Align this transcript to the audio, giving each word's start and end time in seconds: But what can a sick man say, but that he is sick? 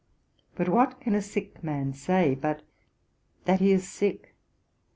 But 0.55 0.67
what 0.67 0.99
can 0.99 1.13
a 1.13 1.21
sick 1.21 1.63
man 1.63 1.93
say, 1.93 2.33
but 2.33 2.63
that 3.45 3.59
he 3.59 3.71
is 3.71 3.87
sick? 3.87 4.33